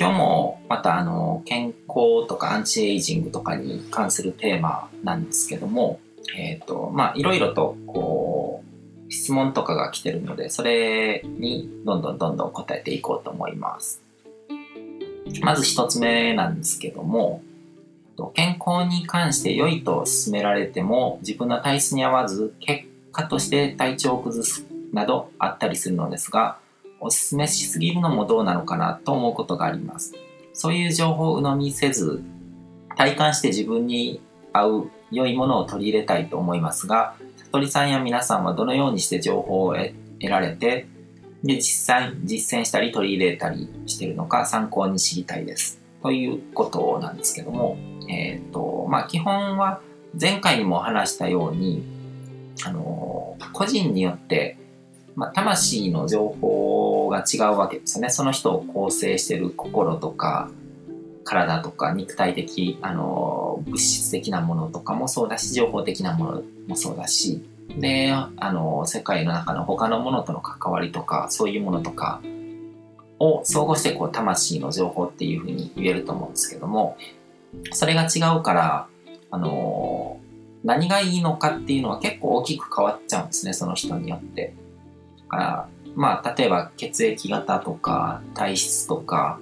[0.00, 6.00] 今日もまたあの健康とかアンチエイジングとかに関するテーマなんですけども、
[6.34, 8.64] えっ、と、まあいろいろとこ
[9.06, 14.02] う質問とかが来てるので、それにどんどんどんどん答えていこうと思います。
[15.42, 17.42] まず一つ目なんですけども、
[18.32, 26.56] 健康に関して良いと勧められても自分の体質に合わず結果として体調を崩すなどあったりするのですが、
[27.00, 30.14] おすすめしすぎるのもどうなのかなと思うことがあります。
[30.52, 32.22] そういう情報を鵜呑みせず、
[32.96, 34.20] 体感して自分に
[34.52, 39.94] 合う良いものを取り入れたいと思いますが、悟りさんや皆さんはどのようにして情報を得
[40.28, 40.86] られて、
[41.42, 45.80] で、実際実践したり取り入れたりしているのか参考に知りたいです。
[46.02, 47.76] ということなんですけども、
[48.08, 49.80] えっ、ー、と、まあ、基本は
[50.20, 51.82] 前回にも話したように、
[52.64, 54.56] あの、個人によって、
[55.16, 58.10] まあ、魂の情報が違うわけですよね。
[58.10, 60.50] その人を構成してる心とか、
[61.24, 67.42] 体とか肉体的、あの、物質的なものとかもそうだし、情報的なものもそうだし、
[67.78, 72.20] で、あの、世界の中の他のものとの関わりとか、そういうものとか
[73.18, 76.96] を総合して、こう、魂の情報っていうふうに言えると思うんですけども、
[77.72, 78.86] それが違うから、
[79.32, 80.18] あの
[80.64, 84.54] 何がいいのかっていうのは結構大きく変わっちゃうんですね、その人によって。
[85.30, 89.38] から、まあ、例えば血液型とか体質とか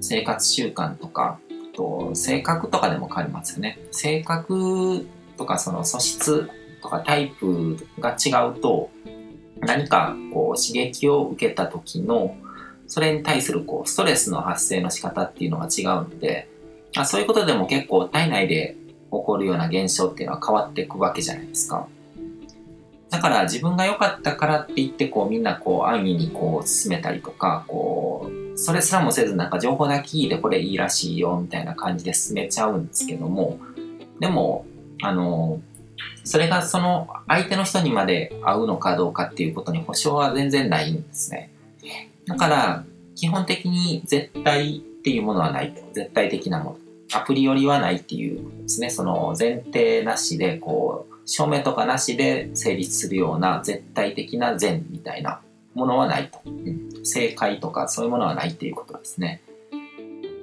[0.00, 1.38] 生活習慣とか、
[1.72, 3.78] と性格とかでも変わりますよね。
[3.90, 6.50] 性格とかその素質
[6.82, 8.90] とかタイプが違うと
[9.60, 12.36] 何かこう刺激を受けた時の
[12.86, 16.48] それに対するこうストレスの発生の仕方っていうのが違うので
[16.96, 21.86] あそういうことでも結構体内で起こるような現象っていうのは変わっていくわけじゃないですか。
[23.10, 33.58] だから自分が良かったからって言ってこうみんなこう安易にこう進めたりとかこうそれすらもせずなんか情報だけ聞いてこれいいらしいよみたいな感じで進めちゃうんですけども
[34.20, 34.64] でも
[35.02, 35.60] あの
[36.24, 41.50] それがその相手の人にまで合うのかどうかっていうことに保証は全然ないんですね。
[42.26, 42.84] だから
[43.16, 45.74] 基本的に絶対っていうものはない。
[45.92, 46.76] 絶対的なもの。
[47.12, 48.90] アプリよりはないっていうですね。
[48.90, 55.40] その前提なしで、こう、証明とかなしで成立するような絶対的な善みたいな
[55.74, 56.40] ものはないと。
[56.44, 59.40] うん、正解とかそういうものはないっていうことですね。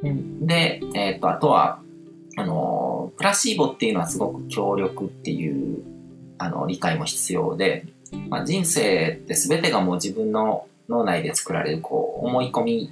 [0.01, 1.81] うん、で、えっ、ー、と、あとは、
[2.37, 5.83] あの、プラシーボっていうのはすごく強力っていう、
[6.37, 7.85] あの、理解も必要で、
[8.29, 12.89] まあ、人生って全てがもう自分の脳内で作られる、こう、思い込み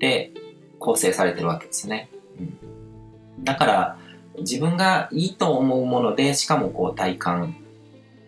[0.00, 0.32] で、
[0.80, 2.08] 構成されてるわけですね。
[3.38, 3.98] うん、だから、
[4.40, 7.54] 自分がいいと思うもので、しかもこう体感、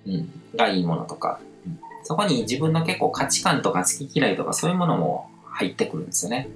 [0.06, 6.49] うん、がいいものとか、うん、そこに自分の結構価値観とか好き嫌いとかそういうものも入ってくるんですよね。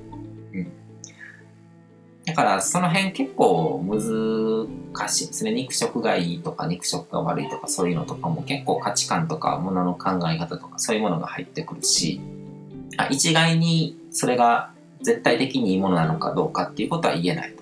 [0.52, 0.72] うん、
[2.24, 5.52] だからその辺結構難しいですね。
[5.52, 12.20] 肉食がいいとか肉食が悪いとかそういうのとかも結構価値観とか物の考え方とかそういうものが入ってくるし、
[13.10, 17.55] 一概にそれが絶対的にいいものなのかどうかっていうことは言えない。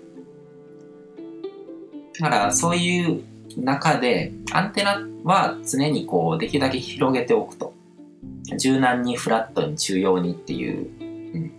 [2.20, 3.24] だからそういう
[3.56, 7.74] 中でアンテナは常にこうできるだけ広げておくと。
[8.58, 11.52] 柔軟にフラットに中央にっていう、うん、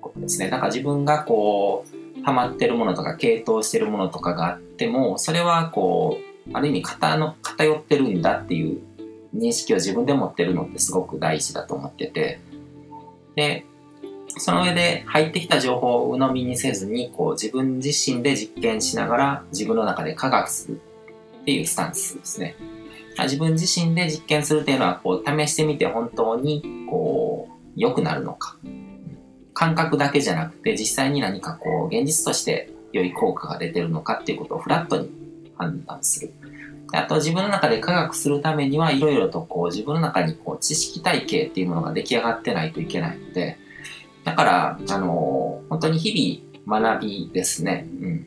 [0.00, 0.50] ことですね。
[0.50, 1.84] だから自分がこ
[2.18, 8.80] うハマってるものとか系統してるものとかがあってもそれはこうある意味偏の偏ってるんだっていう
[9.34, 12.40] 認識を自分で持ってるのってすごく大事だと思ってて
[13.34, 13.66] で
[14.36, 20.80] その上で入ってきた情報を鵜呑みにせずに、こう自分自身で実験しながら自分の中で科学する
[21.42, 22.56] っていうスタンスですね。
[23.18, 28.56] 自分自身で実験するっていうのは、こう試してみて本当にこう良くなるのか。
[29.52, 35.10] 感覚だけじゃなくて実際に何かこう現実として良い効果が出てるのかっていうことをフラットに
[35.56, 36.34] 判断する。
[36.92, 43.58] あと自分の中で科学するためにはいろいろとこう自分の中にこう知識体系っていうものが出来上がってないといけないので、
[44.24, 47.86] だから、あの本当に日々学びですね。
[48.00, 48.26] うん。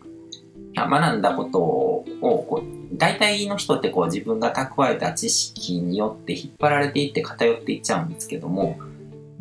[0.76, 8.80] 学んだことを、こう、大体の人ってこう自分が蓄えた知識によって引っ張られていって偏っていっちゃうんですけども、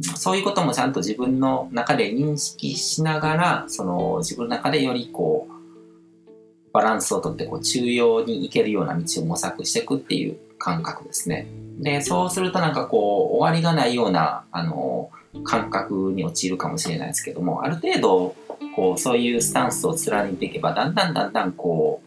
[0.00, 6.32] そういうこともちゃんと自分の中で認識しながら、その自分の中でよりこう、
[6.72, 11.46] バランスをとってこう中央に行けるような道を模索していくっていう感覚ですね。
[11.78, 15.10] で、そうするとなんかこう、終わりがないような、あの、
[15.44, 18.36] 感覚に陥るかもしれないですけども、ある程度、
[18.74, 22.02] こう、そういうスタンスを貫いていけば、だんだんだんだん、こ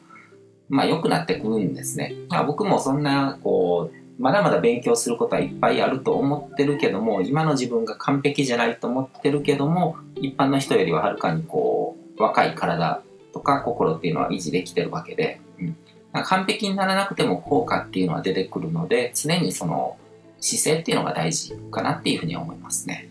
[0.69, 2.13] う、まあ、良くなってくるんですね。
[2.29, 13.01] まあ、僕もそんな、こう、まだまだ勉強することはいっぱいあると思ってるけども、今の自分が完璧じゃないと思ってるけども、一般の人よりははるかにこう若い体
[13.31, 15.75] とか心っていうのは維持できてるわけで、うん、
[16.11, 19.97] 完璧にならなくても効果っていうのは出てくるので常にその
[20.39, 23.08] 姿勢っていうのが大事かなっていうふうに思いますね。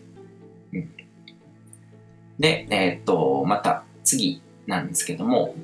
[2.39, 5.55] で、えー、っと、また次なんですけども、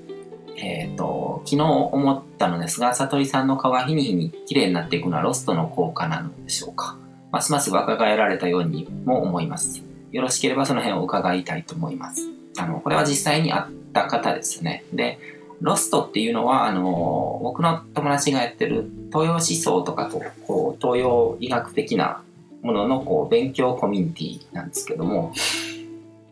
[0.56, 6.97] えっ、と、昨日思ったのですが、悟りさんの顔が日に日に綺麗になっていくのはロストの効果なのでしょうか。
[7.32, 9.82] ますます若返られたようにも思います。
[10.12, 12.23] よろしければその辺を伺いたいと思います。
[12.56, 14.85] あの、これは実際にあった方ですね。
[14.93, 15.19] で、
[15.61, 22.23] ロストっていうのは、あの、僕の友達がやってる東洋思想とかと、こう、東洋医学的な
[22.62, 25.32] ものの、こう、勉強コミュニティなんですけども、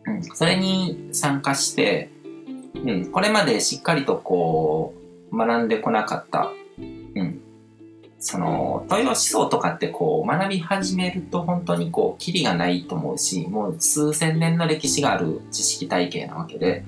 [0.05, 2.09] うん、それに参加して、
[2.75, 4.93] うん、これまでしっかりとこ
[5.31, 6.81] う、学んでこなかった、う
[7.23, 7.41] ん、
[8.19, 16.85] その、東洋思想とかってこう、学び始めると本当にこう、キリがないと思うし、もう数千年の歴史がある知識体系なわけで、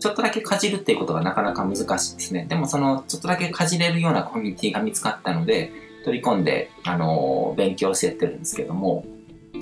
[0.00, 2.46] ちょっとだけかじるっていうことがなかなか難しいですね。
[2.48, 5.70] でもその、ちょっとだけかじれるようなコミュニティが見つかったので、
[6.04, 9.04] 取り込んで、あの、勉強してってるんですけども、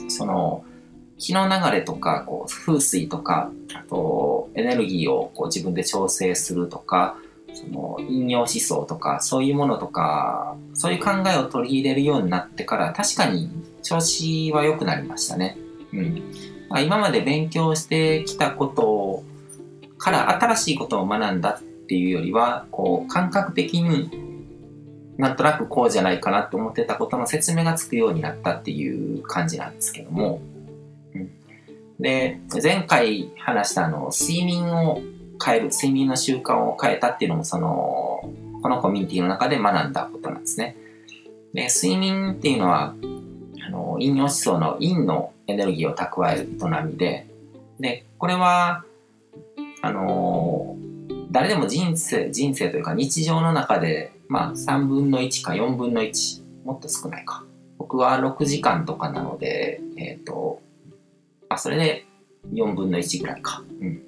[0.08, 0.64] その、
[1.20, 7.16] 気の流れとか、こう、風水とか、あと、エネルギーをこう自分で調整するとか、
[7.52, 13.50] その、引用思想とか、そういうものとか、そういう考えを取り入れるようになってから、確かに
[13.82, 15.58] 調子は良くなりましたね。
[15.92, 16.22] うん。
[16.70, 19.22] まあ、今まで勉強してきたこと
[19.98, 24.10] から新しいことを学んだっていうよりは、こう、感覚的に
[25.18, 30.40] なんとなくこうじゃないかなって思ってたことの説明がつくようになったっていう感じなんですけども、
[32.00, 35.00] で、前回話したあの、睡眠を
[35.44, 38.30] 変える、睡眠の習慣を変えたっていうのも、その、
[38.62, 40.76] このコミュニティの中で学んだことなんですね。
[41.54, 42.94] で、睡眠っていうのは、
[43.66, 47.26] あの、陰陽思想の陰のエネルギーを蓄える営みで、
[47.78, 48.84] で、これは、
[49.82, 50.76] あの、
[51.30, 57.44] 誰でも人生、人生というか日常の中で、まあ、3分の1か4分の1、もっと少ないか。
[57.78, 60.60] 僕は6時間とかなので、えっ、ー、と、
[61.50, 62.06] あ、それで
[62.52, 63.62] 4分の1ぐらいか。
[63.80, 64.02] うん。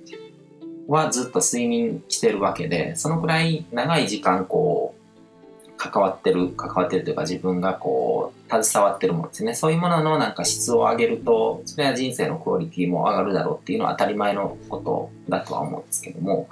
[0.89, 9.55] はずっと睡眠してるわけで、そのくらい長い時間こう、関わってる、関わってるというか自分がこう、携わってるものですね。
[9.55, 16.49] そういうもののなんか質を上げると、それは人生のクオリティも上がるだろうっていうのは当たり前のことだとは思うんですけども、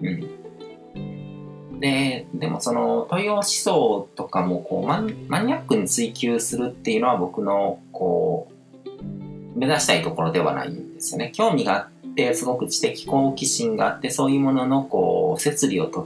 [0.00, 1.80] うん。
[1.80, 5.00] で、でもその問いを思想とかもこうマ
[5.40, 8.53] ニアックに追求するっていうのは僕のこう
[9.54, 11.32] 目指したいところではないんですよね。
[11.34, 16.04] 興味があって、すごく知的好奇心があって、そういうもののこう、摂理を解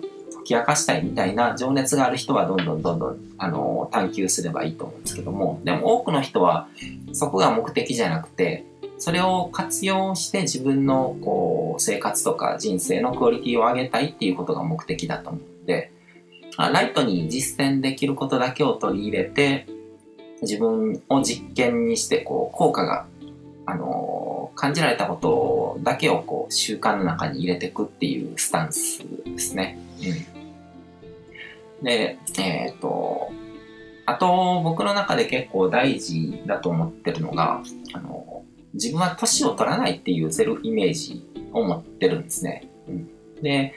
[0.48, 6.68] き明かしたいみたいな情熱がある人はどんどんどんどん、あの、探求すればいいと思うんですけども、でも多くの人は
[7.12, 8.64] そこが目的じゃなくて、
[8.96, 15.92] それを活用して自分のこう生活とか人生のクオリティを上げたいっていうことが目的だと思うので、
[16.56, 19.66] ライトに実践できることだけを取り入れて、
[20.40, 23.06] 自分を実験にしてこう効果が
[23.68, 29.78] あの、感じられたことだけをこう習慣の中に入れていくっていうスタンスですね。
[31.80, 31.84] うん。
[31.84, 33.30] で、えっ、ー、と、
[34.06, 37.60] あと僕の中で結構大事だと思ってるのが、
[37.92, 42.70] あの、自分は年を取らないっていうセルフイメージを持ってるんですね。
[42.88, 43.74] うん、で、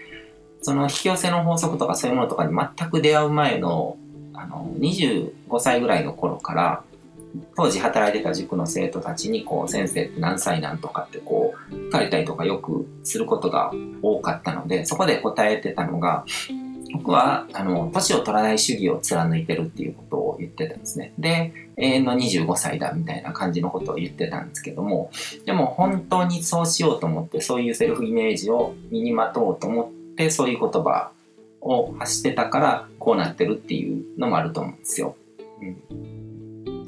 [0.62, 3.98] その引き寄せの法則とかそういうものとかに全く出会う前の、
[4.34, 6.84] あの、25歳ぐらいの頃から、
[7.56, 13.72] 当時働いてた塾の生徒たちに、こう、先生って何歳なんとかってこう、聞かれたりとかよくすることが
[14.02, 16.26] 多かったので、そこで答えてたのが、
[16.94, 21.14] 僕は、あの、年を取らない主義を貫いてるっていうことを言ってたんですね。
[21.18, 25.10] で、永遠の25歳だみたいな感じのことを言ってたんですけども、
[25.46, 31.12] でも本当にそうしようと思って、そういうセルフイメージを身にまとうと思って、そういう言葉
[31.62, 35.16] を発してたから、こうなってるっていうのもあると思うんですよ。
[35.62, 36.21] うん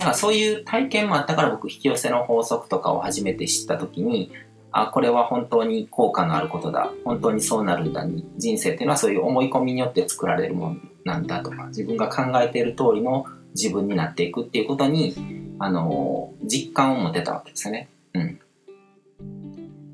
[0.04, 4.34] だからそういう体験もあったから僕引き寄せの法則とかを初めて知った時に
[4.74, 15.16] あこれは本当に効果のあることだ本当にそうなるんだに人生っていうのはそういう思い込みによって作られるものなんだとか自分が考えている通りの自分になっていくっていうことに
[15.60, 17.88] あの実感を持てたわけですよね。
[18.14, 18.40] うん。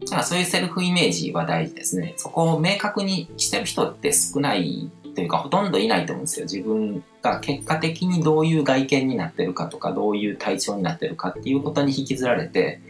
[0.02, 2.14] だからそういうセルフイメージは大事ですね。
[2.18, 6.46] そこを明確にしてる人って少ないというかほとんどいないと思うんですよ。
[6.46, 12.82] 自分が結果的にどういう外見になってるかとか、どういう体調になってるかっていうことに引きずられて、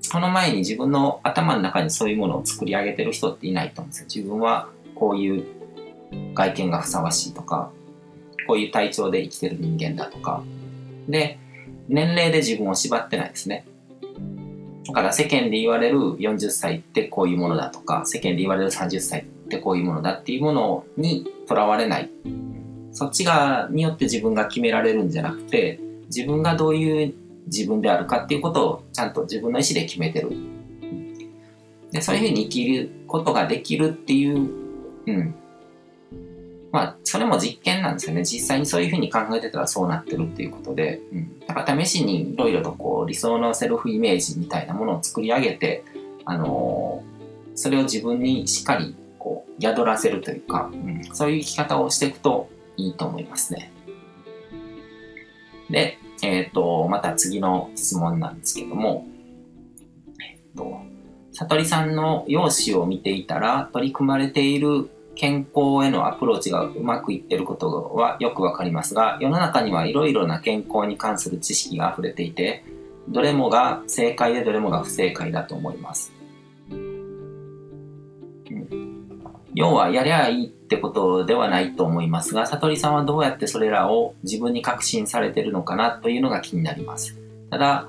[0.00, 4.06] その前に自分の頭の中にそういうものを作り上げてる人っていないと思うんですよ。
[4.14, 5.46] 自分はこういう
[6.34, 7.70] 外見がふさわしいとか、
[8.46, 10.42] こういう体調で生きてる人間だとか。
[11.08, 11.38] で、
[11.88, 13.66] 年齢で自分を縛ってないですね。
[14.86, 22.10] だから世間で言われる40歳ってこういうものだとか、世間で言われる30歳ってこういうものだっていうものにとらわれない。
[22.92, 27.14] そっちが、によって自分が決められるんじゃなくて、自分がどういう
[27.46, 30.30] 自分であるかっていうことをちゃんと自分の意思で決めてる。
[31.90, 34.50] で、そういうふうに生きることができるっていう、
[35.06, 35.34] うん。
[36.70, 38.24] まあ、それも実験なんですよね。
[38.24, 41.40] 実際にそういうふうに考えてたらそうなってるっていうことで、うん。
[41.40, 45.84] だから試しにいろいろとこう理想のセルフイメージみたいなものを作り上げて、
[46.26, 53.70] あのー、それを自分にしっかりこう宿らせるというか、うん、そういう生き方をしていくといいと思いますね。
[55.68, 59.06] で、えっ、ー、と、また次の質問なんですけども、
[60.20, 60.80] えっ、ー、と、
[61.32, 72.64] 悟りさんの容姿を見ていたら取り組まれている健康へのアプローチがうまくいってることはよくわかりますが、世の中にはいろいろな健康に関する知識が溢れていて、
[73.08, 76.17] どれもが正解でどれもが不正解だと思います。
[79.58, 87.18] 要は、やりゃいいってことではないと思いますが、悟りさんはどうやってそれらを自分に確信されてるのかなというのが気になります。
[87.50, 87.88] ただ、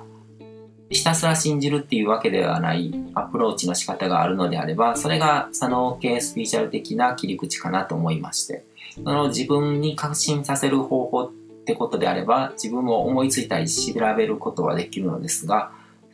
[0.90, 11.32] ひたすら信じるっていうわけではないアプローチの仕方があるのであれば、それが左脳系スピーチャル的な切り口かなと思いまして、その自分に確信させる方法っ
[11.66, 15.72] てことであれば、自分も思いついたり調べることはできるのですが、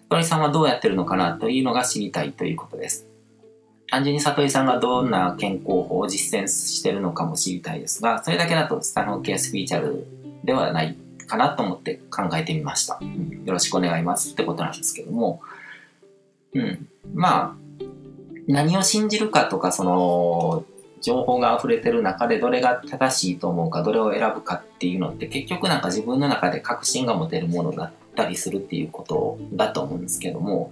[0.09, 3.07] 悟りさんはどうやってるのかなというのが知りたいということです。
[3.89, 10.07] 単純に悟りさんがどんな健康法を実践してるのかも知りたいですが、それだけだと左脳系スピーチャル
[10.43, 12.97] ではないかなと思って考えてみました。
[13.01, 15.41] うん、よろしくお願いますってことなんですけども、
[16.53, 16.87] うん。
[17.13, 17.55] まあ、
[18.47, 20.65] 何を信じるかとか、その、
[21.01, 30.71] 情報が溢れてる中でどれが正しいと思うか、どれを選ぶかっていうのって結局なんか自分の中で確信が持てるものだったりするっていうことだと思うんですけども、